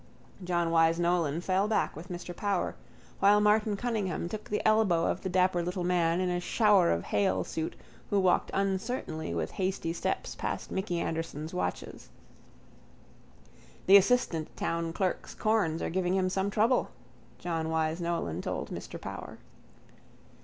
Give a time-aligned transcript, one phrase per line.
[0.43, 2.73] John Wyse Nolan fell back with Mr Power,
[3.19, 7.03] while Martin Cunningham took the elbow of a dapper little man in a shower of
[7.03, 7.75] hail suit,
[8.09, 12.09] who walked uncertainly, with hasty steps past Micky Anderson's watches.
[13.85, 16.89] —The assistant town clerk's corns are giving him some trouble,
[17.37, 19.37] John Wyse Nolan told Mr Power.